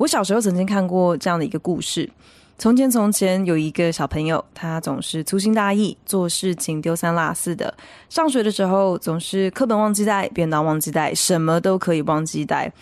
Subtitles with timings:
[0.00, 2.08] 我小时候曾经看过这样的一个故事。
[2.56, 7.74] 从前，从前有一个小朋友，他总是粗心大意，做事情丢三落四的。
[8.08, 12.72] 上学的时候，总是课本忘记带，便当忘记带，什么都可以忘记带。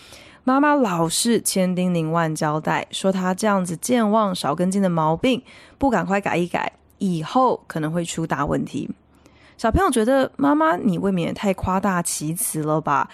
[0.44, 5.42] 妈妈老是千叮咛万交代，说他这样子健忘少根筋的毛病，
[5.76, 8.88] 不赶快改一改，以后可能会出大问题。
[9.56, 13.10] 小朋友觉得妈妈，你未免也太夸大其词了吧？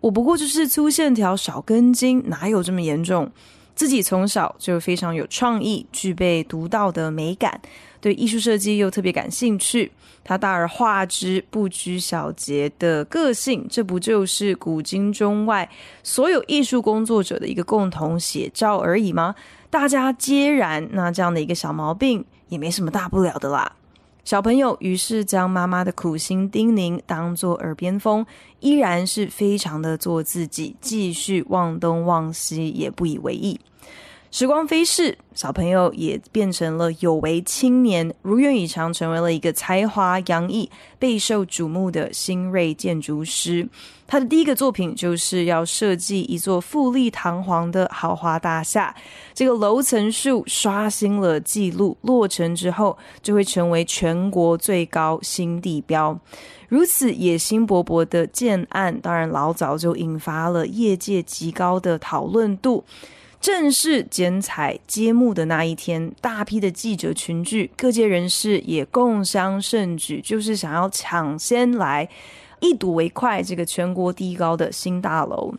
[0.00, 3.30] 我不过就是粗线条少根筋，哪有这么严重？
[3.74, 7.60] 自己从小就非常有创意，具备独到的美感，
[8.00, 9.92] 对艺术设计又特别感兴趣。
[10.24, 15.68] 他大而化之、不拘小节的个性，这不就是古今中外
[16.02, 19.34] 所有艺术工作者的一个共同写照而已吗？
[19.70, 23.72] 大家皆然，那这样的一个小毛病也没什么大不了的啦。
[24.28, 28.26] 小朋友于是将妈妈的苦心叮咛当作耳边风，
[28.60, 33.58] 依然是非常的做自己，继续忘东忘西，也不以为意。
[34.38, 43.68] 时光飞逝，小朋友也变成了有为青年，如愿以偿，成为了一个才华洋溢、备受瞩目的新锐建筑师。
[44.06, 48.94] 他的第一个作品就是要设计一座富丽堂皇的豪华大厦，
[49.34, 56.16] 这个楼层数刷新了纪录，落成之后就会成为全国最高新地标。
[56.68, 62.84] 如此野心勃勃的建案，当然老早就引发了业界极高的讨论度。
[63.40, 72.08] 正式剪彩揭幕的那一天，大批的记者群聚，各界人士也共襄盛举，就是想要抢先来
[72.60, 75.54] 一睹为快这个全国第一高的新大楼。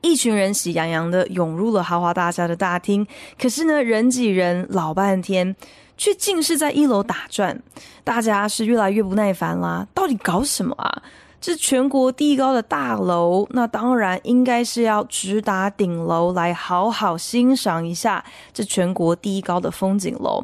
[0.00, 3.06] 一群人喜洋洋的涌入了豪华大厦的大厅，
[3.38, 5.54] 可是呢，人挤人老半天，
[5.96, 7.60] 却尽是在一楼打转，
[8.04, 11.02] 大家是越来越不耐烦啦，到底搞什么啊？
[11.46, 20.42] 是全国第一高的大楼，那当然应该是要直达顶楼来好好欣赏一下这全国第一高的风景楼。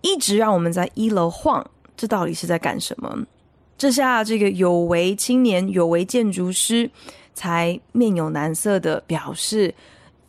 [0.00, 1.62] 一直让我们在一楼晃，
[1.98, 3.14] 这到底是在干什么？
[3.76, 6.90] 这下这个有为青年、有为建筑师
[7.34, 9.74] 才面有难色的表示：“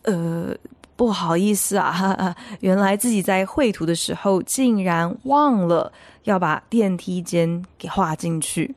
[0.04, 0.54] 呃，
[0.98, 5.90] 不好意思啊，哈哈，原来自己在绘图的时候竟然忘了
[6.24, 8.76] 要把电梯间给画进去。”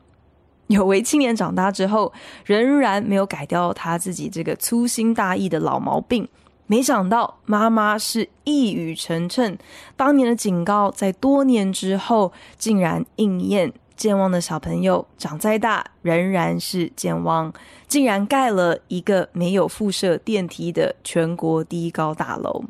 [0.71, 2.11] 有为青年长大之后，
[2.45, 6.27] 仍然没有改掉他自己这个粗心大意的老毛病。
[6.67, 9.57] 没想到妈妈是一语成谶，
[9.97, 13.73] 当年的警告在多年之后竟然应验。
[13.97, 17.53] 健忘的小朋友长再大仍然是健忘，
[17.87, 22.63] 竟然盖了一个没有附设电梯的全国第一高大楼。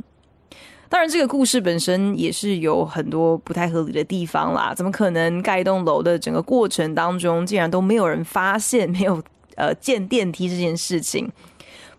[0.91, 4.73] 当然，这个故事本身也是有很多不太合理的地方啦。
[4.75, 9.23] 怎么可能盖一栋楼的整个过程当中，竟然都没有人发现没有
[9.55, 11.31] 呃建电梯这件事情？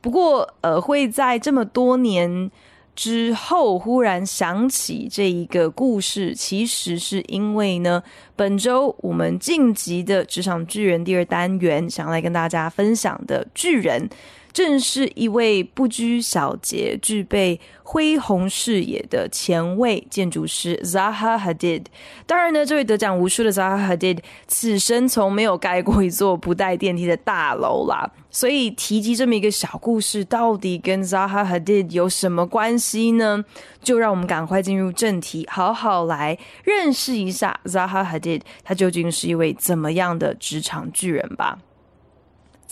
[0.02, 2.50] 不过，呃，会在这么多年
[2.94, 8.02] 之后忽然想起这一个故事，其实是因为呢，
[8.36, 14.10] 本周我们晋级的职场巨人第二单元，想要来跟大家分享的巨人。
[14.52, 21.84] 正是一位不拘小节、具备恢宏视野的前卫建筑师 Zaha Hadid。
[22.26, 28.10] 当然呢，这位得奖无数的 Zaha Hadid，此生从没有盖过一座不带电梯的大楼啦。
[28.30, 33.44] 所以提及这么一个小故事，到底跟 Zaha Hadid 有什么关系呢？
[33.82, 41.58] 就让我们赶快进入正题，好好来认识一下 Zaha Hadid，他究竟是一位怎么样的职场巨人吧。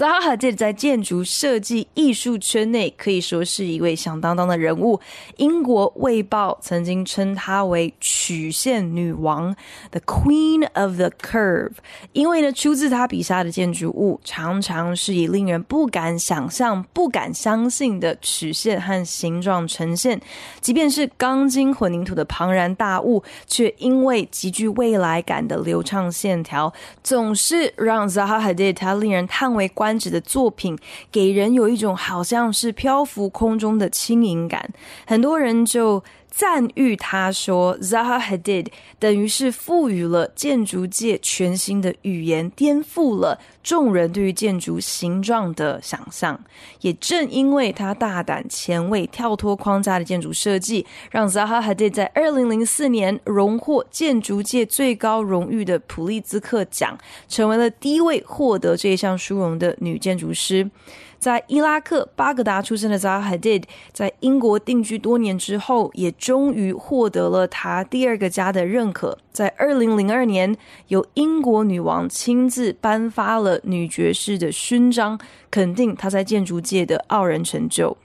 [0.00, 4.98] 扎哈·哈迪在建筑设计艺术圈内可以说是一位响当当的人物。
[5.36, 9.54] 英国《卫报》曾经称她为“曲线女王
[9.90, 11.72] ”（The Queen of the Curve），
[12.14, 20.18] 因为呢，出自她笔下的建筑物常常是以令人不敢想象、不敢相信的曲线和形状呈现。
[20.62, 26.72] 即便是钢筋混凝土的庞然大物，却因为极具未来感的流畅线条，
[27.02, 29.89] 总是让扎哈·哈迪她令人叹为观。
[30.10, 30.78] 的作品
[31.10, 34.70] 给人有一种好像是漂浮空中的轻盈感，
[35.06, 38.68] 很多人就赞誉他说：“Zaha Hadid
[38.98, 46.40] 等于是赋予了建筑界全新的语言，颠覆了众人对于建筑形状的想象。
[46.82, 56.96] 也正因为他大胆、前卫、跳脱框架的建筑设计，让 Zaha Hadid 在二零零四年荣获建筑界最高荣誉的普利兹克奖，
[57.28, 60.70] 成为了第一位获得这一项殊荣的女建筑师。”
[61.20, 63.62] 在伊拉克巴格达出生的扎哈·哈迪，
[63.92, 69.18] 在英国定居多年之后，也终于获得了他第二个家的认可。
[69.30, 70.56] 在二零零二年，
[70.88, 75.20] 由英国女王亲自颁发了女爵士的勋章，
[75.50, 77.98] 肯定她在建筑界的傲人成就。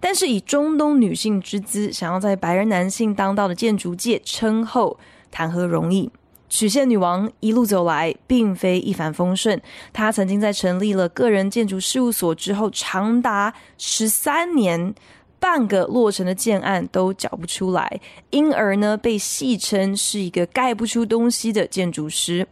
[0.00, 4.98] 但是，以中东女性之姿，想要在白人男性当道的建筑界称后，
[5.30, 6.10] 谈何容易？
[6.54, 9.60] 曲线女王一路走来，并非一帆风顺。
[9.92, 14.94] 她曾经在成立了个人建筑事务所之后，长达十三年，
[15.40, 22.46] 半个落成的建案都缴不出来，因而呢，被戏称是一个盖不出东西的建筑师。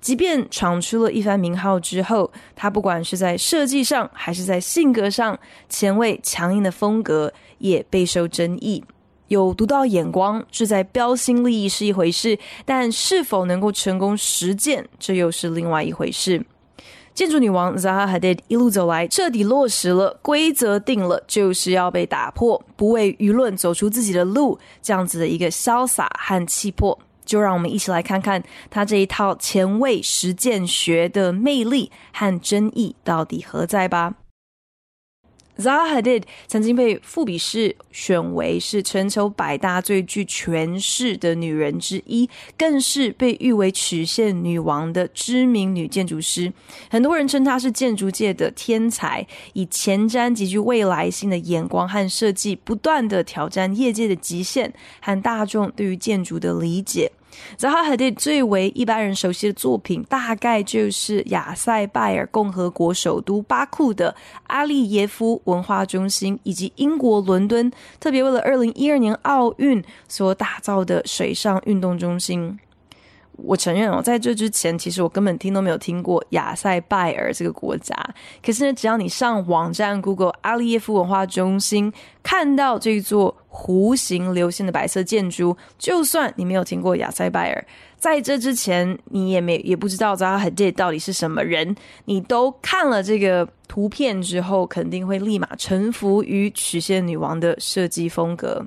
[0.00, 5.36] 即便闯出了一番名号之后，她不管是在设计上，还是在性格上，
[5.68, 8.84] 前卫强硬的风格也备受争议。
[9.28, 16.44] 有独到眼光，志在标新立异是一回事，但是否能够成功实践，这又是另外一回事。
[17.14, 26.98] 建筑女王 Zaha Hadid 一路走来，彻底落实了规则定了就是要被打破，不为舆论走出自己的路，这样子的一个潇洒和气魄。
[27.24, 34.14] 就让我们一起来看看她这一套前卫实践学的魅力和争议到底何在吧。
[35.58, 46.52] Zaha Hadid 曾经被《富比士》选为是全球百大最具权势的女人之一，更是被誉为曲线女王的知名女建筑师。
[46.88, 57.10] 很多人称她是建筑界的天才，以前瞻极具未来性的眼光和设计，不断地挑战业界的极限和大众对于建筑的理解。
[57.58, 64.14] Zahava 最为一般人熟悉的作品，大概就是亚塞拜尔共和国首都巴库的
[64.48, 67.70] 阿利耶夫文化中心，以及英国伦敦
[68.00, 72.58] 特别为了二零一二年奥运所打造的水上运动中心。
[73.40, 77.94] 我承认哦，在这之前，其实我根本听都没有听过亚塞拜尔这个国家。
[78.44, 87.66] 可是呢，只要你上网站 Google 阿利耶夫文化中心，看到这座弧形流线的白色建筑，就算你没有听过亚塞拜尔，
[87.98, 91.74] 在这之前你也没也不知道扎哈·哈迪到底是什么人，
[92.04, 98.66] 你都看了这个图片之后，肯定会立马臣服于曲线女王的设计风格。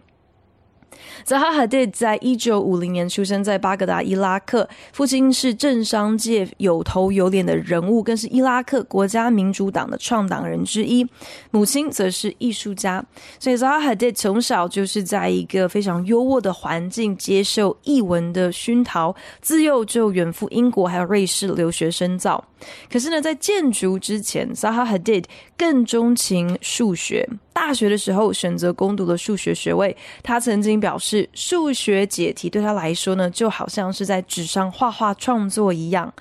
[1.25, 4.67] Zaha Hadid 在一九五零年出生在巴格达，伊拉克。
[4.93, 11.07] 父亲是政商界有头有脸的人物，更是伊拉克国家民主党的创党人之一。
[11.51, 13.03] 母亲则是艺术家，
[13.39, 22.43] 所以 Zaha Hadid 从小就是在一个非常优渥的环境接受艺文的熏陶，自幼就远赴英国还有瑞士留学深造。
[22.91, 25.25] 可是呢，在建筑之前，Zaha Hadid
[25.57, 27.27] 更钟情数学。
[27.53, 29.95] 大学的时候选择攻读了数学学位。
[30.23, 36.11] 他曾经表示，数学解题对他来说呢，就好像是在纸上画画创作一样。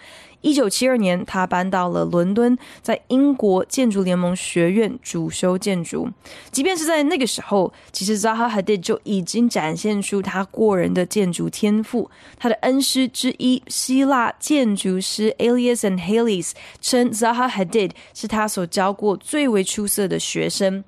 [0.43, 6.09] 一九七二年，他搬到了伦敦，在英国建筑联盟学院主修建筑。
[6.51, 12.11] 即便是在那个时候，其实 Zaha Hadid 就已经展现出他过人的建筑天赋。
[12.39, 20.83] 他的恩师之一，希腊建筑师 Alias and Halis 称 Zaha Hadid 是他所教过最为出色的学生。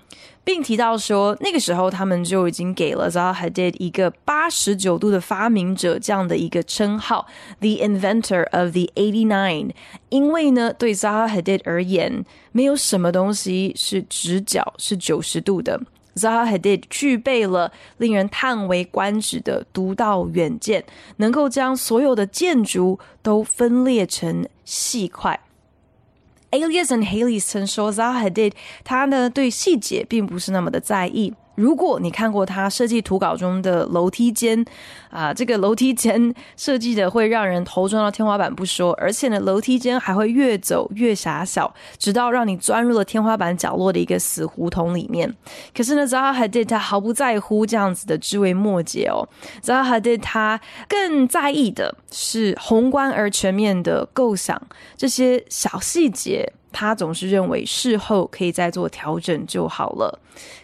[0.44, 7.26] 并提到说，那个时候他们就已经给了 Zaha Hadid 一个八十九度的发明者这样的一个称号
[7.60, 9.70] ，The Inventor of the Eighty Nine。
[10.08, 15.80] 因为呢，对 Zaha Hadid 而言，没有什么东西是直角是九十度的。
[16.16, 20.84] Zaha Hadid 具备了令人叹为观止的独到远见，
[21.16, 25.40] 能够将所有的建筑都分裂成细块。
[26.52, 28.52] Alias 和 Haley 曾说，Zaha Hadid
[28.84, 31.32] 他呢对细节并不是那么的在意。
[31.54, 34.64] 如果你看过他设计图稿中的楼梯间，
[35.10, 45.32] 啊，这个楼梯间设计的会让人头撞到天花板不说，而且呢，楼梯间还会越走越狭小，直到让你钻入了天花板角落的一个死胡同里面。
[45.76, 49.28] 可是呢，Zaha Hadid 他毫不在乎这样子的枝微末节哦
[49.62, 54.60] ，Zaha Hadid 他更在意的是宏观而全面的构想，
[54.96, 56.52] 这些小细节。
[56.74, 60.18] 他总是认为事后可以再做调整就好了。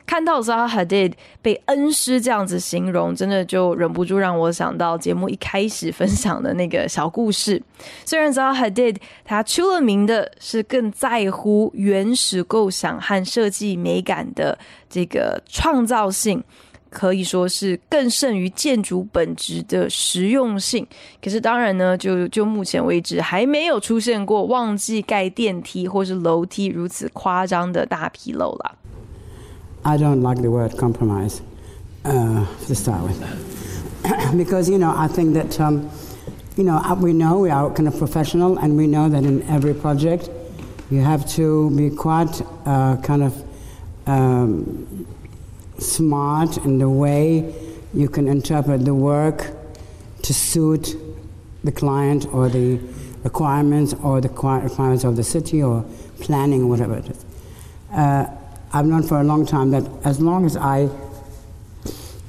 [0.07, 7.63] 看到 Zaha Hadid 被恩师这样子形容，真的就忍不住让我想到节目一开始分享的那个小故事。
[8.05, 14.59] 虽然 Zaha Hadid 他出了名的是更在乎原始构想和设计美感的
[14.89, 16.43] 这个创造性。
[16.91, 20.87] 可以说是更胜于建筑本质的实用性。
[21.23, 28.75] 可是当然呢，就就目前为止还没有出现过忘记盖电梯或是楼梯如此夸张的大纰漏啦。
[29.89, 31.41] I don't like the word compromise,
[32.05, 35.91] uh, to start with, because you know I think that um,
[36.59, 39.73] you know we know we are kind of professional and we know that in every
[39.73, 40.29] project
[40.91, 43.43] you have to be quite uh, kind of
[44.07, 45.07] um,
[45.79, 47.55] smart in the way
[47.95, 49.53] you can interpret the work
[50.21, 50.97] to suit
[51.65, 52.79] the client or the
[53.25, 55.83] requirements or the requirements of the city or
[56.21, 57.25] planning whatever it is.
[57.91, 58.27] Uh,
[58.73, 60.89] I've known for a long time that as long as I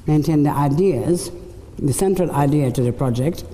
[0.06, 1.30] maintain the ideas,
[1.78, 3.44] the central idea to the project,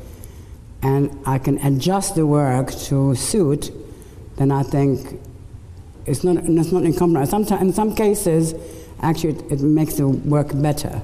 [0.83, 3.71] and I can adjust the work to suit,
[4.37, 5.21] then I think
[6.07, 6.93] it's not, it's not in.
[7.27, 8.55] Sometimes, in some cases,
[9.01, 11.03] actually, it, it makes the work better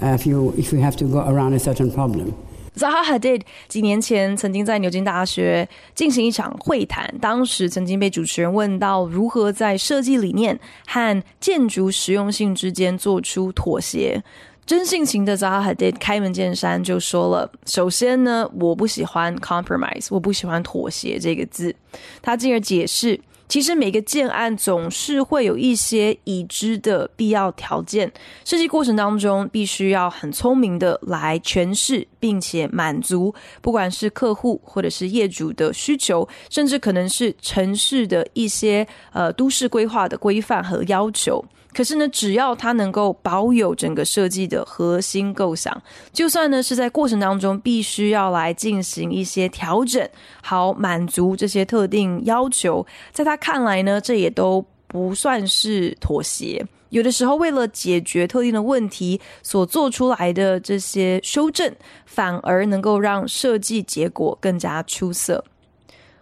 [0.00, 2.36] uh, if, you, if you have to go around a certain problem.
[2.78, 14.22] Zaha Hadid 几年前曾经在牛津大学进行一场会谈，当时曾经被主持人问到如何在设计理念和建筑实用性之间做出妥协。
[14.64, 21.74] 真性情的 Zaha Hadid 开门见山就说了：“首先呢，我不喜欢 compromise，我不喜欢妥协这个字。”
[22.22, 23.18] 他进而解释。
[23.48, 28.12] 其实每个建案总是会有一些已知的必要条件，
[28.44, 41.42] 设计过程当中必须要很聪明的来诠释，并且满足，不管是客户或者是业主的需求，甚至可能是城市的一些呃都市规划的规范和要求。
[41.78, 45.80] 可是呢，只要它能够保有整个设计的核心构想，
[46.12, 50.04] 就算呢是在过程当中必须要来进行一些调整，
[50.42, 56.66] 好满足这些特定要求，在他看来呢，这也都不算是妥协。
[56.88, 61.72] 有的时候，为了解决特定的问题所做出来的这些修正，
[62.06, 65.44] 反而能够让设计结果更加出色。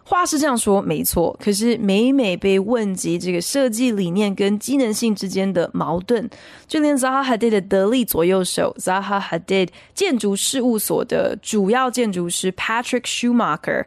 [0.09, 1.37] 话是这样说，没错。
[1.43, 6.31] 可是每每被问及这个设计理念跟机能性之间的矛盾，
[6.69, 13.85] 就连 Zaha Hadid 的得力左右手 Zaha Hadid 建筑事务所的主要建筑师 Patrick Schumacher，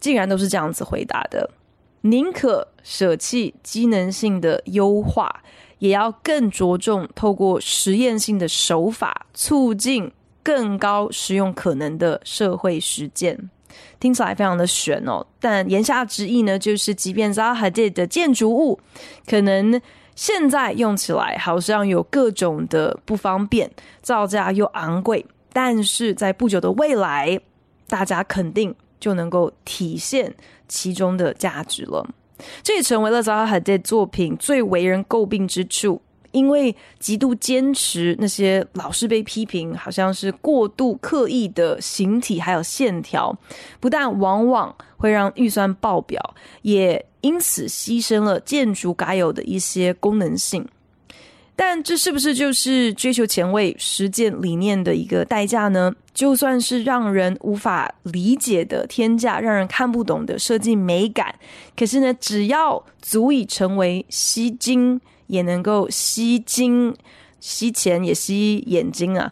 [0.00, 1.50] 竟然都是这样子回答的：
[2.00, 5.42] 宁可舍弃机能性的优化，
[5.80, 10.10] 也要更着重透过实验性的手法，促进
[10.42, 13.50] 更高实用可能的社会实践。
[14.00, 18.78] 听起来非常的悬哦，但言下之意呢，就是即便 Zaha Hadid 的建筑物
[19.26, 19.80] 可能
[20.14, 23.70] 现在用起来好像有各种的不方便，
[24.02, 27.38] 造价又昂贵，但是在不久的未来，
[27.88, 30.34] 大家肯定就能够体现
[30.66, 32.04] 其中的价值了。
[32.62, 36.00] 这也成为了 Zaha Hadid 作品最为人诟病之处。
[36.32, 43.36] 因为极度坚持那些老是被批评，好像是过度刻意的形体还有线条，
[43.80, 50.66] 不但往往会让预算爆表，也因此牺牲了建筑该有的一些功能性。
[51.58, 55.92] 但这是不是就是追求前卫、实践理念的一个代价呢？
[56.14, 61.34] 就算是让人无法理解的天价，让人看不懂的设计美感，
[61.76, 65.00] 可是呢，只要足以成为吸睛。
[65.28, 66.96] 也能够吸睛、
[67.38, 69.30] 吸钱，也吸眼睛啊！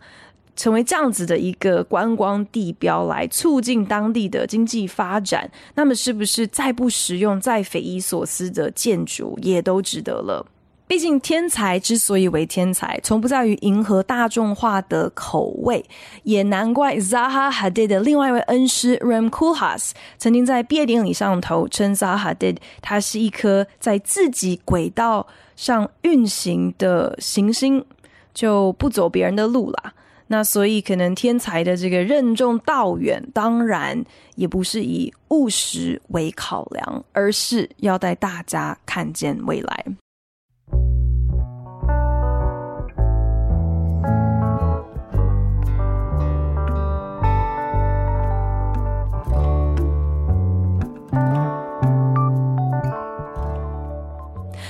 [0.55, 5.51] 成为这样子的一个观光地标，来促进当地的经济发展。
[5.75, 10.47] 那么，是不是再不实用、再匪夷所思的建筑也都值得了？
[10.89, 15.85] 毕竟，天才之所以为天才，从不在于迎合大众化的口味。
[16.23, 25.27] 也难怪 Zaha Hadid 的另外一位恩师 Ram k u l h a s 曾经在毕业典礼上头称 Zaha Hadid，他是一颗在自己轨道
[25.57, 27.85] 上运行的行星，
[28.33, 29.93] 就不走别人的路啦。
[30.29, 34.05] 那所以，可能天才的这个任重道远，当然
[34.37, 39.85] 也不是以务实为考量，而是要带大家看见未来。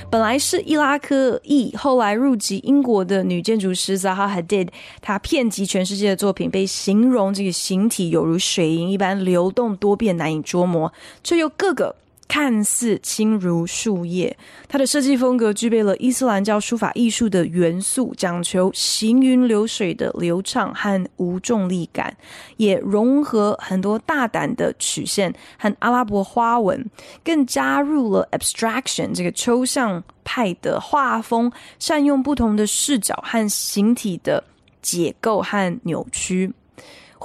[0.09, 4.69] 本来是伊拉克裔，后来入籍英国的女建筑师 Zaha Hadid，
[5.03, 10.91] 她遍及全世界的作品被形容这个形体有如水银一般流动多变，难以捉摸，
[11.23, 11.95] 却又个个
[12.29, 14.37] 看似轻如树叶，
[14.69, 22.17] 它的设计风格具备了伊斯兰教书法艺术的元素，讲求行云流水的流畅和无重力感，
[22.57, 26.85] 也融合很多大胆的曲线和阿拉伯花纹，
[27.25, 34.43] 更加入了 abstraction 这个抽象派的画风，善用不同的视角和形体的
[34.83, 36.53] 解构和扭曲。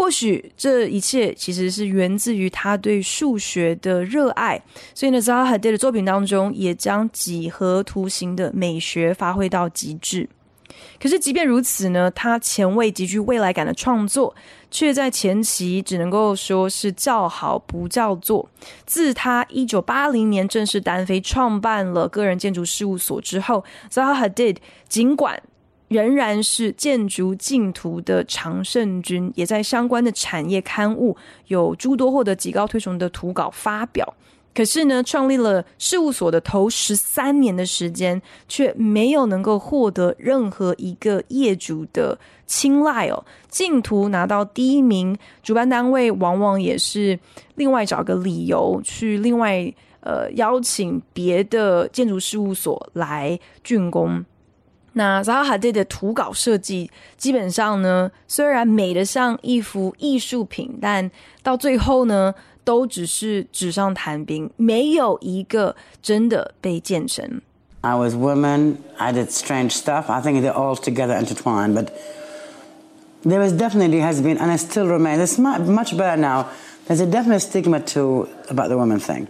[0.02, 4.60] 或许这一切其实是源自于他对数学的热爱，
[4.96, 10.28] 所以呢，Zaha Hadid 的作品当中也将几何图形的美学发挥到极致。
[11.00, 14.34] 可是，即便如此呢，他前卫、极具未来感的创作，
[14.72, 18.50] 却在前期只能够说是叫好不叫座。
[18.88, 24.58] 自他一九八零年正式单飞创办了个人建筑事务所之后，Zaha Hadid
[24.90, 25.44] 尽管
[25.92, 31.18] 仍然是建筑净土的常胜军，也在相关的产业刊物
[31.48, 34.14] 有诸多获得极高推崇的图稿发表。
[34.54, 43.26] 可是呢，创立了事务所的头十三年的时间，却没有能够获得任何一个业主的青睐哦。
[43.50, 47.20] 净图拿到第一名，主办单位往往也是
[47.56, 49.62] 另外找个理由去另外
[50.00, 54.24] 呃邀请别的建筑事务所来竣工。
[54.94, 61.10] 那 Zaha Hadid 的图稿设计，基本上呢，虽然美得像一幅艺术品，但
[61.42, 67.42] 到最后呢，都只是纸上谈兵，没有一个真的被建成。
[67.82, 70.12] I was woman, I did strange stuff.
[70.12, 71.88] I think they're all together intertwined, but
[73.24, 75.20] there is definitely has been, and it still remains.
[75.20, 76.48] It's much better now.
[76.88, 79.28] There's a definite stigma to about the woman thing.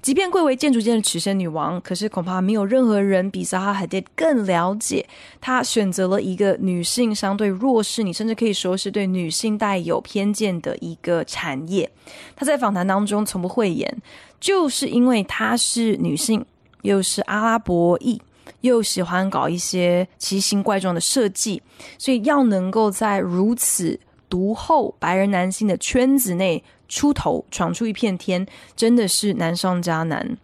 [0.00, 5.06] 即便贵为建筑界的曲线女王，可是恐怕没有任何人比 Zaha 更了解
[5.40, 11.90] 她选择了一个女性相对弱势，你甚至可以说是对女性带有偏见的一个产业。
[12.36, 14.02] 她在访谈当中从不讳言，
[14.40, 16.44] 就是因为她是女性，
[16.82, 18.20] 又是阿拉伯裔，
[18.60, 21.62] 又喜欢搞一些奇形怪状的设计，
[21.98, 26.62] 所以要能够在如此独厚白人男性的圈子内。
[26.88, 30.36] 出头闯出一片天，真的是难上加难。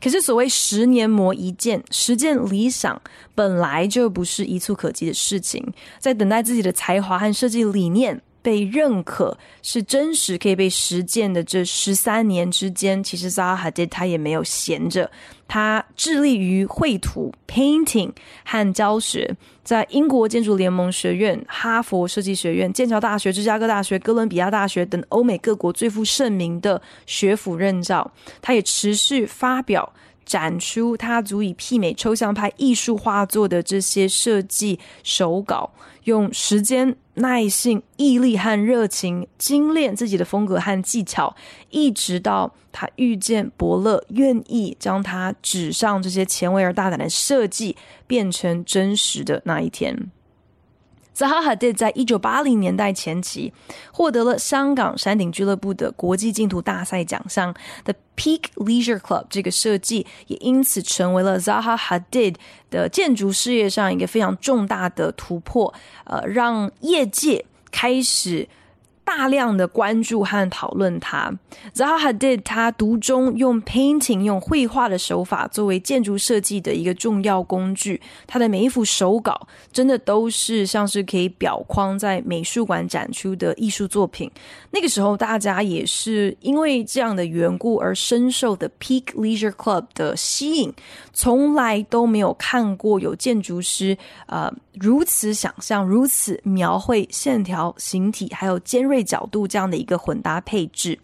[0.00, 3.00] 可是所谓十年磨一剑，实践理想
[3.34, 5.66] 本来就不是一蹴可及的事情。
[5.98, 15.10] 在等待自己的才华和设计理念被认可，是真实可以被实践的这十三年之间，其实 zahdi 他也没有闲着。
[15.48, 18.12] 他致力于绘图 （painting）
[18.44, 28.08] 和教学，在英国建筑联盟学院、哈佛设计学院、剑桥大学、芝加哥大学、哥伦比亚大学等欧美各国最负盛名的学府任教。
[28.42, 29.90] 他也持续发表、
[30.26, 35.72] 展出他足以媲美抽象派艺术画作的这些设计手稿。
[36.04, 41.34] 用时间、耐性、毅力和热情精炼自己的风格和技巧，
[41.70, 50.10] 一直到他遇见伯乐，愿意将他纸上这些前卫而大胆的设计变成真实的那一天。
[51.16, 53.52] Zaha Hadid 在一九八零年代前期
[53.92, 62.34] 获得了香港山顶俱乐部的国际竞图大赛奖项，The Peak Leisure Club 这个设计也因此成为了 Zaha Hadid
[62.70, 65.72] 的建筑事业上一个非常重大的突破，
[66.04, 68.48] 呃，让业界开始。
[69.04, 71.32] 大量的关注和讨论他
[71.74, 78.00] ，Zaha Hadid 他独中用 painting 用绘画的手法作为建筑设计的一个重要工具。
[78.26, 84.30] 他的每一幅手稿真的都是像是可以裱框在美术馆展出的艺术作品。
[84.70, 90.72] 那个时候，大家也是因为这样的缘故而深受的 Peak Leisure Club 的吸引。
[91.12, 100.98] 从来都没有看过有建筑师呃如此想象、如此描绘线条、形体还有尖锐角度这样的一个混搭配置。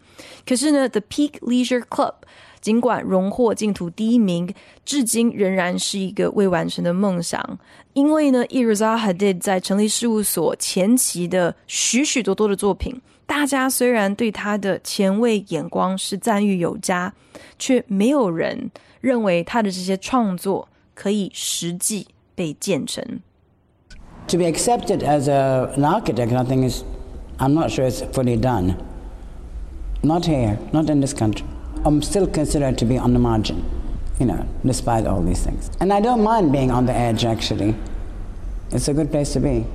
[0.45, 2.13] 可是呢，The Peak Leisure Club
[2.61, 4.53] 尽管荣获净土第一名，
[4.85, 7.59] 至今仍然是一个未完成的梦想。
[7.93, 13.01] 因为呢，Zaha Hadid 在成立事务所前期的许许多多的作品。
[13.25, 17.13] 大家虽然对他的前卫眼光是赞誉有加，
[17.57, 23.03] 却没有人认为他的这些创作可以实际被建成。
[24.27, 26.83] To be accepted as a, an architect, I think is,
[27.41, 28.77] I'm not sure it's fully done.
[30.03, 31.47] Not here, not in this country.
[31.83, 33.65] I'm still considered to be on the margin,
[34.19, 35.71] you know, despite all these things.
[35.79, 37.75] And I don't mind being on the edge, actually.
[38.69, 39.65] It's a good place to be.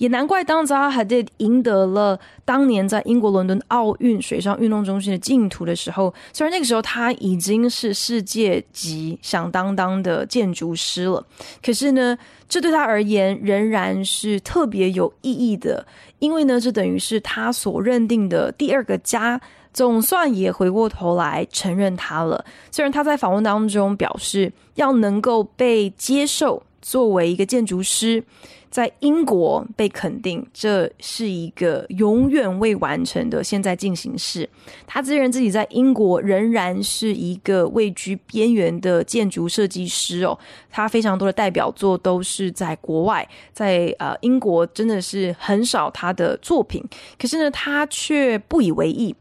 [0.00, 11.22] 也难怪，当 Zaha Hadid 赢得了当年在英国伦敦奥运水上运动中心的竞图的时候，虽然那个时候他已经是世界级响当当的建筑师了，
[11.62, 12.16] 可是呢，
[12.48, 15.86] 这对他而言仍然是特别有意义的，
[16.18, 19.38] 因为呢，这等于是他所认定的第二个家
[19.74, 22.42] 总算也回过头来承认他了。
[22.70, 28.24] 虽然他在访问当中表示，要能够被接受作为一个建筑师。
[28.70, 34.48] 在英国被肯定，这是一个永远未完成的现在进行式。
[34.86, 40.38] 他自认自己在英国仍然是一个位居边缘的建筑设计师哦。
[40.70, 46.80] 他非常多的代表作都是在国外，在呃英国真的是很少他的作品。
[47.18, 49.14] 可是呢，他却不以为意。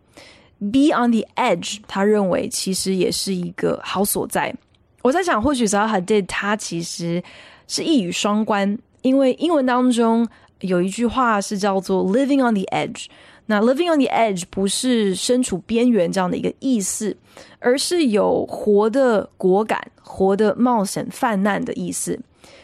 [0.59, 4.53] Be on the edge，他认为其实也是一个好所在。
[5.01, 7.23] 我在想，或许 Zaha Hadid 他其实
[7.65, 8.77] 是一语双关。
[9.01, 10.27] 因为英文当中
[10.61, 13.05] 有一句话是叫做 “living on the edge”，
[13.45, 17.15] 那 “living on the edge” 不是身处边缘这样的一个意思，
[17.59, 22.19] 而是有活的果敢、活的冒险、泛滥的意思。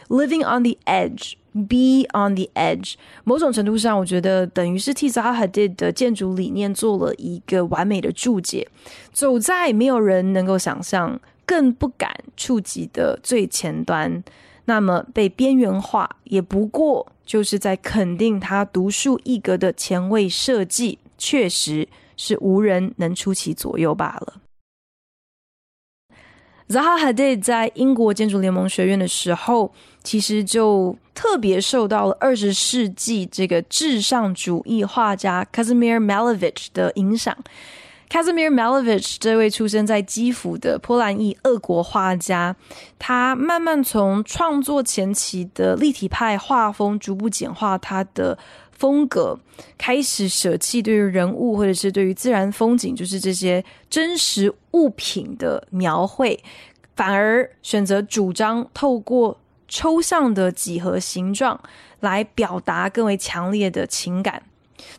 [0.08, 2.94] “living on the edge”，“be on the edge”，
[3.24, 8.68] 某种程度上，我觉得等于是替 Zaha Hadid 的建筑理念做了一个完美的注解，
[9.12, 14.22] 走在没有人能够想象、更不敢触及的最前端。
[14.66, 24.34] 那么被边缘化，也不过就是在肯定他独树一格的前卫设计，确实是无人能出其左右罢了。
[26.68, 37.36] Zaha Hadid 在英国建筑联盟学院的时候，其实就特别受到了二十世纪这个至上主义画家 Kazimir Malevich 的影响。
[38.08, 42.54] Kazimir Malevich 这位出生在基辅的波兰裔俄国画家，
[42.98, 48.38] 他慢慢从创作前期的立体派画风，逐步简化他的
[48.70, 49.38] 风格，
[49.76, 56.42] 开始舍弃对于人物或者是对于自然风景，就是这些真实物品的描绘，
[56.94, 61.60] 反而选择主张透过抽象的几何形状
[62.00, 64.42] 来表达更为强烈的情感。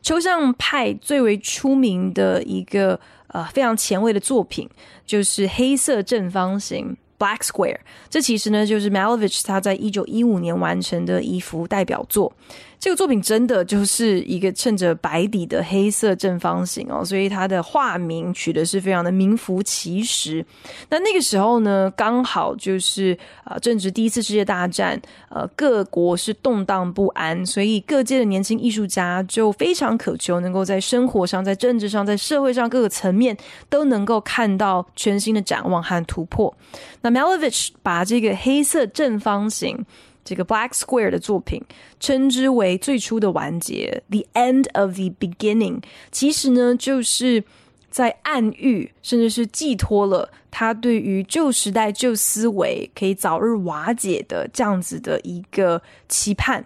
[0.02, 4.70] 抽象派最为出名的一个呃非常前卫的作品，
[5.06, 7.80] 就是黑色正方形 （Black Square）。
[8.10, 12.32] 这其实呢，就是 Malevich 他在一九一五年完成的一幅代表作。
[12.80, 20.46] 这个作品真的就是一个衬着白底的黑色正方形哦，所以它的画名取的是非常的名副其实。
[20.90, 33.36] 那那个时候呢，刚好就是呃正值第一次世界大战，呃各国是动荡不安，所以各界的年轻艺术家就非常渴求能够在生活上、在政治上、在社会上各个层面
[33.70, 36.56] 都能够看到全新的展望和突破。
[37.02, 39.84] 那 Malevich 把这个黑色正方形。
[40.28, 41.64] 这个 Black Square 的作品
[42.02, 45.82] 称之为最初的完结，The End of the Beginning。
[46.12, 47.46] 其实呢，就是
[47.90, 56.66] 在暗喻，甚至是寄托了他对于旧时代旧思维可以早日瓦解的这样子的一个期盼。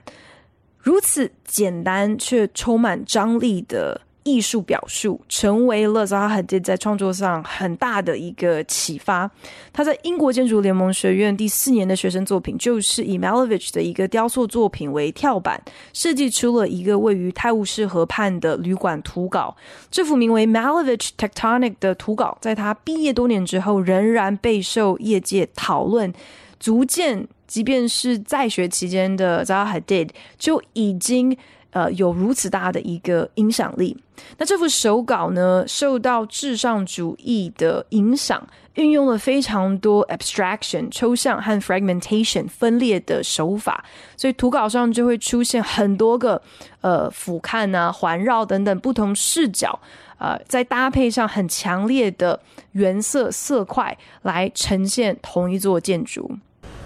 [0.79, 4.01] 如此简单却充满张力的。
[4.23, 9.29] 艺术表述成为了 Zaha Hadid 在创作上很大的一个启发。
[9.73, 15.59] 他在英国建筑联盟学院第四年的学生作品，就是以 Malevich 的一个雕塑作品为跳板，
[15.93, 19.55] 设计出了一个位于泰晤士河畔的旅馆图稿。
[19.89, 26.13] 这幅名为 Malevich Tectonic 的图稿，在他毕业多年之后，仍然备受业界讨论，
[26.59, 31.35] 足见即便是在学期间的 Zaha Hadid 就已经。
[31.71, 33.97] 呃，有如此大的一个影响力。
[34.37, 43.83] 那这幅手稿呢，受到至上主义的影响，运用了非常多 abstraction 抽象和 fragmentation 分裂的手法，
[44.15, 46.41] 所以图稿上就会出现很多个
[46.81, 49.79] 呃俯瞰啊、环绕等等不同视角，
[50.19, 52.39] 呃，再搭配上很强烈的
[52.73, 56.37] 原色色块来呈现同一座建筑。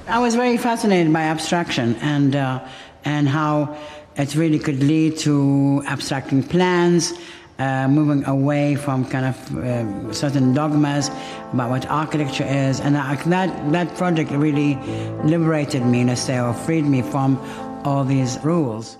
[0.08, 2.60] I was very fascinated by abstraction and uh,
[3.04, 3.69] and how
[4.17, 7.13] It really could lead to abstracting plans,
[7.60, 11.10] uh, moving away from kind of uh, certain dogmas
[11.51, 14.75] about what architecture is, and I, that that project really
[15.23, 17.38] liberated me, let's say, or freed me from
[17.84, 18.97] all these rules.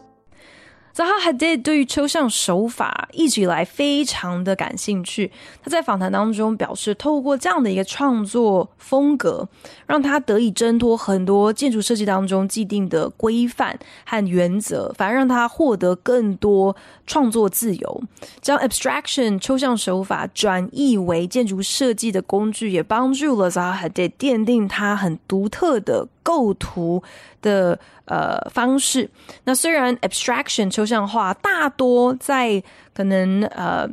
[0.96, 5.30] Zaha Hadid 对于抽象手法一直以来非常的感兴趣。
[5.62, 9.50] 他在访谈当中表示，透过这样的一个创作风格，
[9.86, 16.74] 让他得以挣脱很多建筑设计当中既定的规范和原则，反而让他获得更多
[17.06, 18.04] 创作自由。
[18.40, 27.02] 将 abstraction 抽象手法转译为建筑设计的工具，也帮助了 Zaha Hadid 奠定他很独特的构图
[27.40, 29.08] 的呃方式。
[29.44, 32.62] 那虽然 abstraction 抽象画大多在
[32.96, 33.88] 可能呃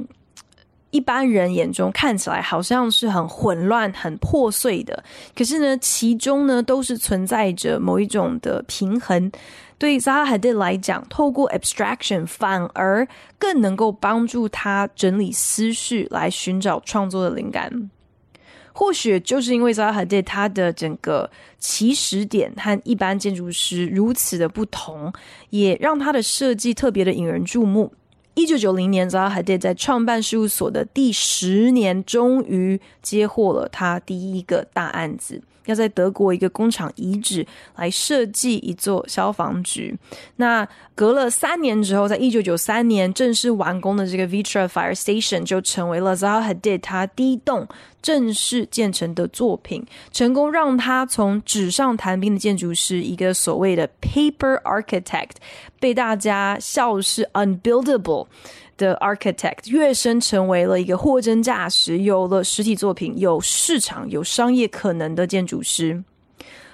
[0.90, 5.04] 一般人眼中看起来好像是很混乱、很破碎的，
[5.36, 9.30] 可是呢，其中呢都是存在着某一种的平衡。
[9.78, 17.90] 对萨哈德来讲，透过 abstraction 反而更能够帮助他整理思绪，来寻找创作的灵感。
[18.72, 25.12] 或许就是因为 Zaha Hadid 他的整个起始点和一般建筑师如此的不同，
[25.50, 27.92] 也让他的设计特别的引人注目。
[28.34, 35.42] 一九九零年，Zaha Hadid 在创办事务所的第十年，终于接获了他第一个大案子。
[35.66, 37.46] 要在德国一个工厂遗址
[37.76, 39.96] 来设计一座消防局。
[40.36, 47.66] 那隔了三年之后，在一九九三年正式完工的这个 Vitra Fire Station 就成为了 Zaha Hadid 他第一栋
[48.02, 55.36] 正式建成的作品，成功让他从纸上谈兵的建筑师，一个所谓的 Paper Architect，
[55.80, 58.26] 被大家笑是 Unbuildable。
[58.76, 66.02] 的 architect 跃升成为了一个货真价实、有了实体作品、有市场、有商业可能的建筑师。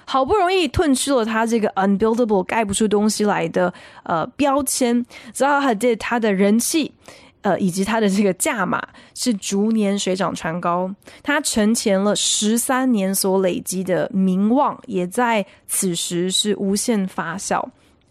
[0.05, 6.91] 好不容易褪去了他这个 unbuildable 盖不出东西来的呃标签 zahda 他的人气
[7.41, 8.81] 呃以及他的这个价码
[9.13, 10.91] 是逐年水涨船高。
[11.21, 17.63] 他承前了十三年所累积的名望，也在此时是无限发酵。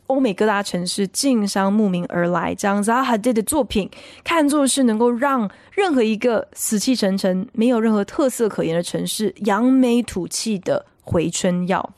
[0.08, 3.88] 欧美各大城市竞相慕名而来，将 Zaha Hadid 的作品
[4.24, 11.90] 看作是能够让任何一个死气沉沉、没有任何特色可言的城市扬眉吐气的回春药。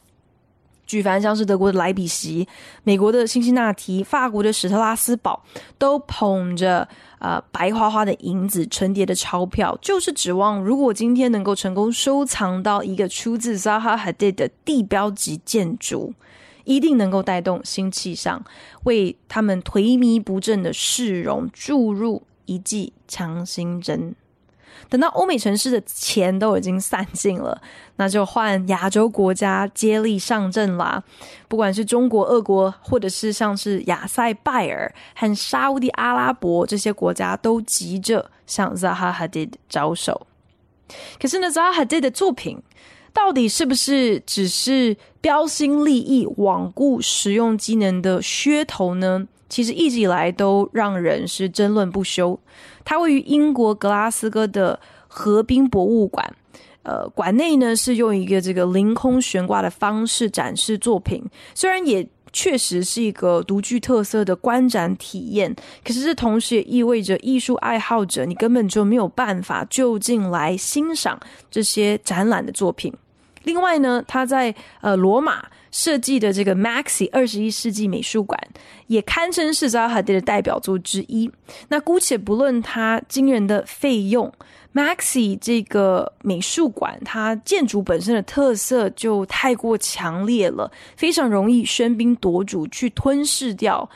[0.86, 2.48] 举凡像是德国的莱比锡、
[2.82, 5.40] 美国的辛辛那提、法国的史特拉斯堡，
[5.78, 6.88] 都捧着
[7.20, 16.12] 呃白花花的银子、成叠的钞票，就是指望如果今天能够成功收藏到一个出自 Zaha Hadid 的地标级建筑。
[16.64, 18.42] 一定能够带动新气象，
[18.84, 24.14] 为他们颓靡不振的市容注入一剂强心针。
[24.88, 27.60] 等到欧美城市的钱都已经散尽了，
[27.96, 31.04] 那就换亚洲国家接力上阵啦。
[31.48, 40.26] 不管是中国、俄国，或者是像是亚塞拜尔和沙乌地阿拉伯这些国家，都急着向 Zaha Hadid 招手。
[41.20, 42.60] 可是呢，Zaha Hadid 的作品。
[43.12, 49.26] 到底是不是只是标新立异、罔顾实用机能的噱头呢？
[49.48, 52.38] 其实一直以来都让人是争论不休。
[52.84, 56.34] 它位于英国格拉斯哥的河滨博物馆，
[56.84, 62.08] 呃，馆内呢是用一个这个凌空悬挂的方式展示作品，虽然也。
[62.32, 71.18] 确实是一个独具特色的观展体验，可是这同时也意味着艺术爱好者你根本就没有办法就近来欣赏
[71.50, 72.92] 这些展览的作品。
[73.44, 78.38] 另外呢，他在呃罗马设计的这个 Maxi 二十一世纪美术馆
[78.86, 81.30] 也堪称是 Zaha Hadid 的代表作之一。
[81.68, 84.32] 那姑且不论它惊人的费用。
[84.72, 93.90] Maxi 这个美术馆，它建筑本身的特色就太过强烈了，非常容易喧宾夺主，去吞噬掉、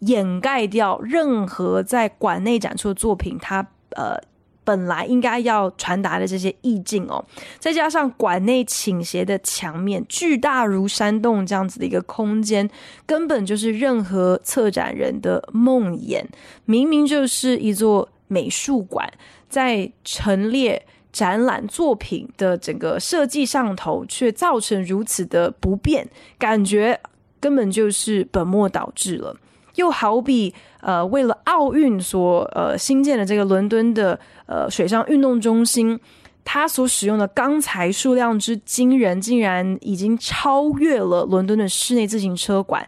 [0.00, 3.66] 掩盖掉任何在馆内展出的作品，它
[3.96, 4.16] 呃
[4.62, 7.24] 本来应该要传达的这些意境哦。
[7.58, 12.70] 再加上馆内倾斜的墙面，巨大如山洞这样子的一个空间，
[13.04, 16.24] 根本就是任何策展人的梦魇。
[16.66, 19.12] 明明就是一座美术馆。
[19.50, 27.00] 在陈列展览作品的整个设计上头，却造成如此的不便，感觉
[27.40, 29.36] 根本就是本末倒置了。
[29.74, 35.98] 又好比呃，为了奥运所呃新建的这个伦敦的呃水上运动中心，
[36.44, 42.86] 它所使用的钢材数量之惊人，竟然已经超越了伦敦的室内自行车馆。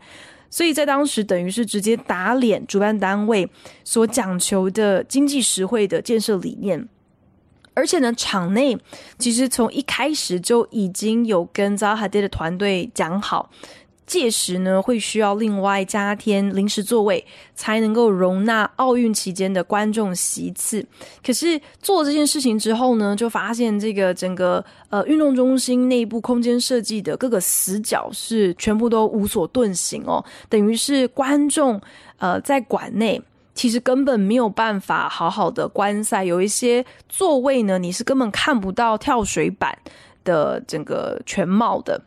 [0.53, 3.49] 所以在当时，等于是直接打脸主办单位
[3.85, 6.87] 所讲求的经济实惠的建设理念，
[7.73, 8.77] 而且呢，场内
[9.19, 13.51] 其实从一开始就已经有跟 Zaha Hadid 的团队讲好。
[14.13, 20.85] 届时呢，会需要另外加添临时座位，才能够容纳奥运期间的观众席次。
[21.25, 31.81] 可是做这件事情之后呢，就发现这个整个呃运动中心内部空间设计的各个死角是全部都无所遁形哦，等于是观众
[32.19, 33.19] 呃在馆内
[33.55, 39.77] 其实根本没有办法好好的观赛，有一些座位呢，你是根本看不到跳水板
[40.23, 41.99] 的整个全貌的。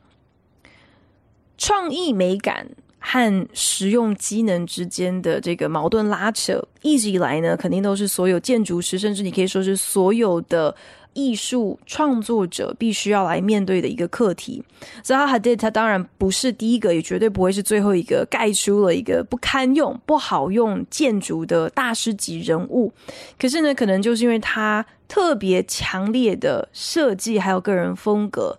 [1.66, 2.68] 创意美感
[3.00, 10.76] 和实用机能之间的这个矛盾拉扯，一直以来呢，肯定都是所有建筑师，甚至你可以说是所有的
[11.14, 14.64] 艺术创作者必须要来面对的一个课题。
[15.04, 22.94] zahdi 他当然不是第一个，也绝对不会是最后一个盖出了一个不堪用、不好用建筑的大师级人物。
[23.40, 28.56] 可是呢，可能就是因为他特别强烈的设计还有个人风格，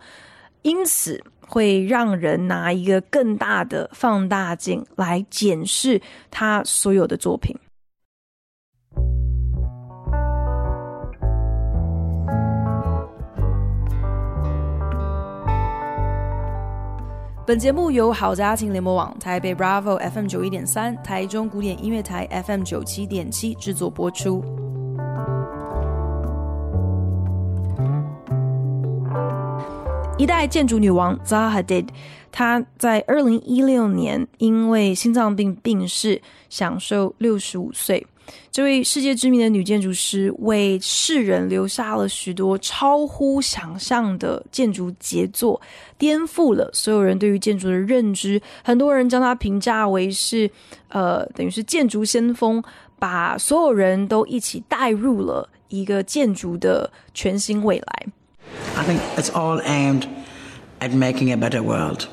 [0.62, 7.56] 因此会让人拿一个更大的放大镜来检视他所有的作品。
[17.46, 24.65] 本节目由好家庭联盟网、台北 Bravo FM 九一点三、台中古典音乐台 FM 九七点七制作播出。
[30.18, 31.88] 一代建筑女王 Zaha Hadid，
[32.32, 38.04] 她在二零一六年因为心脏病病逝，享寿六十五岁。
[38.50, 45.60] 这位世界知名的女建筑师为世人留下了许多超乎想象的建筑杰作，
[45.98, 48.40] 颠覆了所有人对于建筑的认知。
[48.64, 50.50] 很多人将她评价为是，
[50.88, 52.62] 呃，等于是建筑先锋，
[52.98, 58.06] 把所有人都一起带入了一个建筑的全新未来。
[58.76, 60.06] I think it's all aimed
[60.80, 62.08] at making a better world.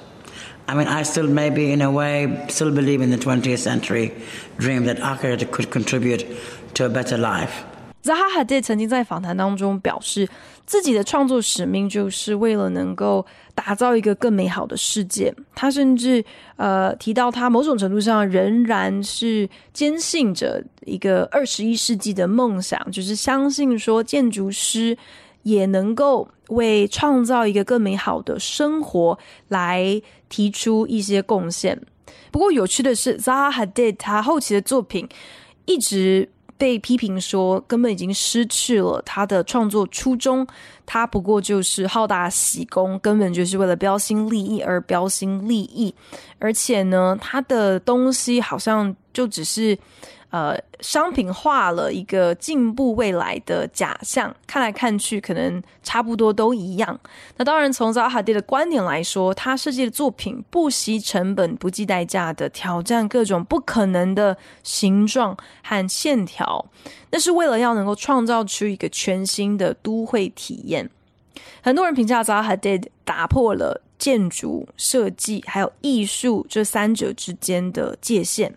[0.66, 4.14] I mean, I still maybe in a way still believe in the 20th century
[4.58, 6.26] dream that architecture could contribute
[6.76, 7.66] to a better life.
[8.04, 10.28] Zaha Hadid 曾经在访谈当中表示，
[10.66, 15.34] 自己的创作使命就是为了能够打造一个更美好的世界。
[15.54, 16.24] 他甚至
[16.56, 24.98] 呃提到，他某种程度上仍然是坚信着一个二十一世纪的梦想，就是相信说建筑师。
[25.44, 31.80] 也能够为创造一个更美好的生活来提出一些贡献。
[32.32, 35.08] 不过有趣的是，Zaha Hadid 他后期的作品
[35.66, 36.28] 一直
[36.58, 40.46] 被批评说，根本已经失去了他的创作初衷。
[40.86, 45.94] 他不过就是好大喜功，根本就是为了标新立异而标新立异。
[46.40, 49.78] 而且呢，他的东西好像就只是。
[50.34, 57.00] 呃，商品化了一个进步未来的假象，看来看去可能差不多都一样。
[57.38, 66.66] 那当然，从 Zaha 的观点来说，他设计的作品不惜成本、不计代价的挑战各种不可能的形状和线条，
[67.12, 70.90] 那是为了要能够创造出一个全新的都会体验。
[71.62, 78.54] 很多人评价 Zaha d 打破了建筑设计还有艺术这三者之间的界限。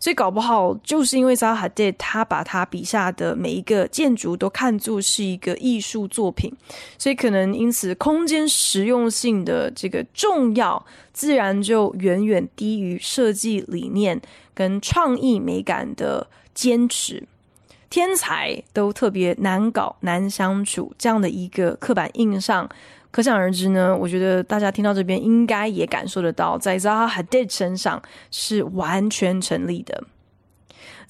[0.00, 6.52] 所以搞不好就是因为 Zaha Hadid 他把他笔下的每一个建筑都看作是一个艺术作品，
[6.98, 14.20] 所以可能因此空间实用性的这个重要，自然就远远低于设计理念
[14.52, 17.22] 跟创意美感的坚持。
[17.90, 22.68] 天才都特别难搞、难相处，这样的一个刻板印象。
[23.18, 28.00] 可想而知呢，我觉得大家听到这边应该也感受得到，在 Zaha Hadid 身上
[28.30, 30.04] 是完全成立的。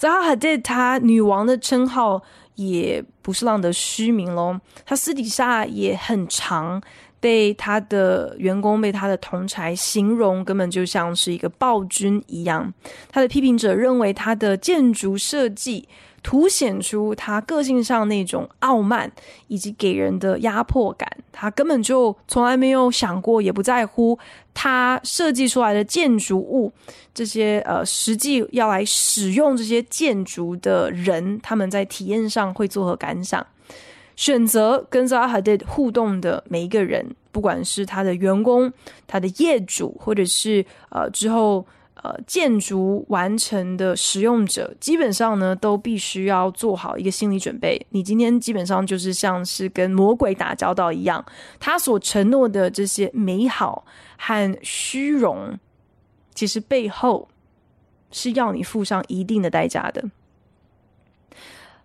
[0.01, 2.23] Zaha Hadid 她女王的称号
[2.55, 6.81] 也不是浪得虚名喽，她私底下也很常
[7.21, 12.73] 被他的员工、被他的同侪形容，根本就像是一个暴君一样。
[13.11, 15.89] 他的批评者认为他的建筑设计。
[16.21, 19.11] 凸显出他个性上那种傲慢，
[19.47, 21.09] 以及给人的压迫感。
[21.31, 24.19] 他根本就从来没有想过，也不在乎
[24.53, 26.73] 他设计出来的建筑物，
[27.15, 33.47] 这些呃实际要来使用这些建筑的人，他们在体验上会作何感想？
[34.19, 38.73] 选择跟 Zaha Hadid 互动的每一个人，不管是他的员工、
[39.07, 41.65] 他的业主，或者是呃之后。
[42.01, 47.77] 呃，建筑完成的使用者，基本上呢，都必须要做好一个心理准备。
[47.91, 51.25] 你今天基本上就是像是跟魔鬼打交道一样，
[51.59, 53.85] 他所承诺的这些美好
[54.17, 55.59] 和虚荣，
[56.37, 57.29] 其实背后
[58.13, 60.09] 是要你付上一定的代价的。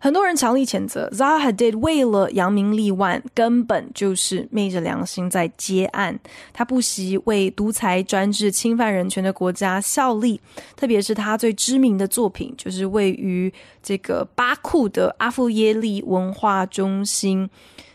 [0.04, 6.20] 很多人强力谴责，Zaha Did 为了扬名立万，根本就是昧着良心在接案。
[6.52, 10.42] 他不惜为独裁专制、侵犯人权的国家效力，
[10.76, 13.50] 特别是他最知名的作品，就是位于
[13.82, 17.50] 这个巴库的阿夫耶利文化中心。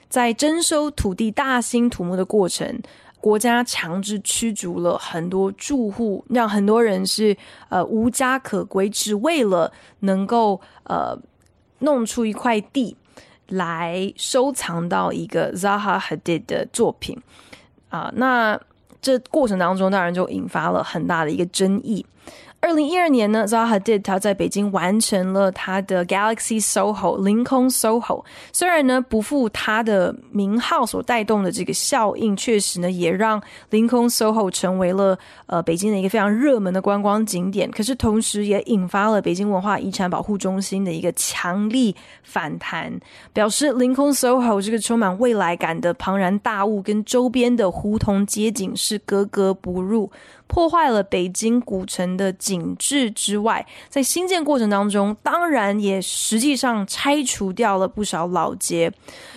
[0.09, 2.81] 在征收土地大兴土木的过程，
[3.21, 7.37] 国家强制驱逐了很多住户，让很多人是
[7.69, 11.15] 呃无家可归，只为了能够呃。
[11.81, 12.97] 弄出一块地
[13.49, 17.19] 来收藏到一个 Zaha Hadid 的作品
[17.89, 18.61] 啊，那
[19.01, 22.05] 这过程当中当然就引发了很大的一个争议。
[22.61, 28.25] 二零一二年呢，Zaha Hadid 他在北京完成了他的 Galaxy Soho 凌空 Soho。
[28.53, 33.41] 虽然呢不负他的名号所带动的这个效应，确实呢也让
[33.71, 35.17] 凌空 Soho 成为了
[35.47, 37.71] 呃北京的一个非常热门的观光景点。
[37.71, 41.95] 可是同时也引发了北京文化遗产保护中心的一个强力
[42.25, 42.93] 反弹，
[43.33, 50.11] 表示凌空 Soho 这个充满未来感的庞然大物跟周边的胡同街景是格格不入。
[50.49, 58.91] 破坏了北京古城的景致之外，在新建过程当中，当然也实际上拆除掉了不少老街，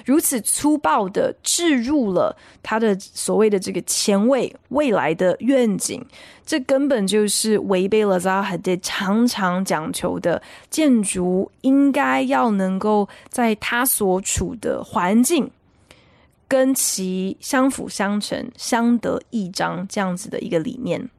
[0.05, 6.03] 如此粗暴的置入了他的所谓的这个前卫未来的愿景，
[6.45, 15.51] 这根本就是违背了 Zaha d 常常讲求的建筑应该要能够在他所处的环境。
[16.51, 21.09] 跟其相辅相成、相得益彰这样子的一个理念。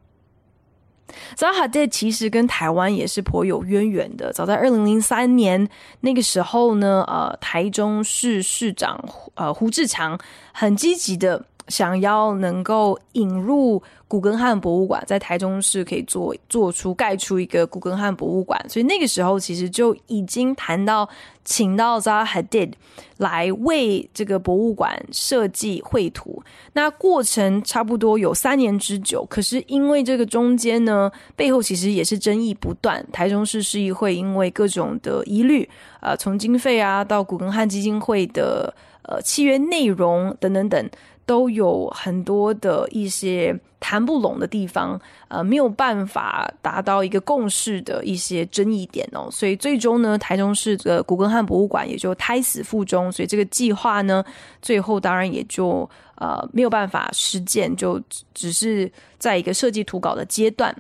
[1.35, 4.31] 早哈这其实跟台湾也是颇有渊源的。
[4.31, 5.67] 早在二零零三年
[6.01, 9.03] 那个时候呢，呃，台中市市长
[9.35, 10.21] 呃胡志强
[10.53, 11.47] 很积极的。
[11.73, 21.09] 想要能够引入古根汉博物馆，在台中市可以做做出盖出一个古根汉博物馆，所以那个时候其实就已经谈到
[21.47, 22.77] 请到 Zaha d i d
[23.17, 26.43] 来为这个博物馆设计绘图。
[26.75, 33.03] 那过程差不多有三年之久，可是因为这个中间呢，背后其实也是争议不断。
[33.11, 35.67] 台中市市议会因为各种的疑虑，
[36.03, 40.91] 呃，从经费啊到古根汉基金会的呃契约内容等等等。
[41.25, 54.25] 都有很多的一些谈不拢的地方，呃，没有办法达到一个共识的一些争议点哦，所以最终呢，台中市的古根汉博物馆也就胎死腹中，所以这个计划呢，
[54.61, 58.01] 最后当然也就呃没有办法实践，就
[58.35, 60.75] 只是在一个设计图稿的阶段。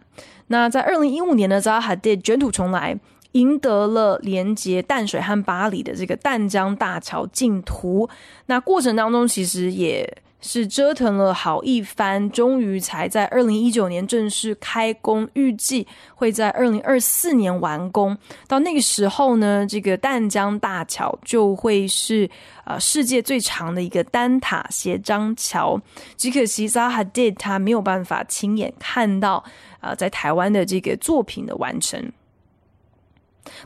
[0.49, 2.99] 那在二零一五年呢，Zaha Hadid 卷土重来，
[3.33, 8.09] 赢得了连接淡水和巴黎的这个淡江大桥竞图。
[8.47, 10.19] 那过程当中其实也。
[10.43, 18.19] 是折腾了好一番，终于才在二零一九年正式开工，预计会在二零二四年完工。
[18.47, 22.29] 到那个时候呢，这个淡江大桥就会是
[22.65, 25.81] 呃世界最长的一个单塔斜张桥。
[26.17, 29.43] 只可惜 Zaha did 他没有办法亲眼看到
[29.81, 32.13] 呃在台湾的这个作品的完成。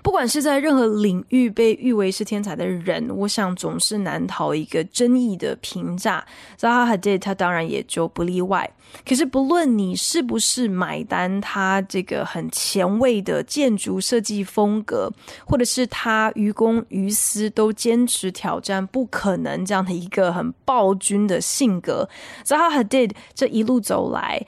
[0.02, 6.24] 不管是在任何领域被誉为是天才的人，我想总是难逃一个争议的评价。
[6.58, 8.70] Zaha Hadid 他当然也就不例外。
[9.06, 15.12] 可是不论你是不是买单他这个很前卫的建筑设计风格，
[15.44, 22.08] 或者是他于公于私都坚持挑战不可能这样的一个很暴君的性格
[22.44, 24.46] ，Zaha Hadid 这一路走来。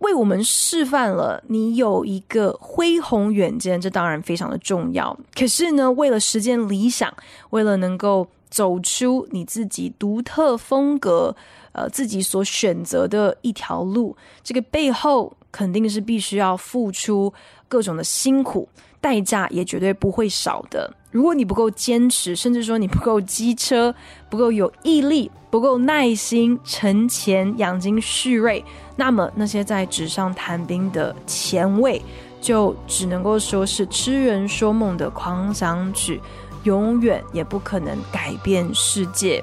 [0.00, 5.18] 为我们示范了，你有一个恢宏远见，这当然非常的重要。
[5.34, 7.10] 可是呢，为了实现理想，
[7.50, 11.36] 为了能够走出你自己独特风格，
[11.72, 17.32] 呃，自己所选择的一条路，这个背后肯定是必须要付出
[17.68, 18.68] 各种的辛苦，
[19.00, 20.92] 代价也绝对不会少的。
[21.10, 23.92] 如果你不够坚持，甚至说你不够机车，
[24.28, 28.64] 不够有毅力，不够耐心、存钱、养精蓄锐。
[28.94, 32.00] 那么那些在纸上谈兵的前卫，
[32.40, 36.20] 就只能够说是痴人说梦的狂想曲，
[36.62, 39.42] 永远也不可能改变世界。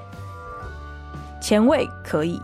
[1.41, 2.41] 前卫可以，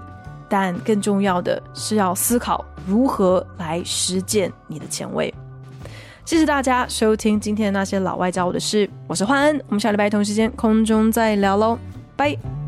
[0.50, 5.34] 但更重要的是要思考如何来实践你的前卫。
[6.26, 11.78] 谢谢大家收听今天的那些老外教我的事，我是焕恩，我们下礼拜同时间空中再聊喽，
[12.16, 12.63] 拜。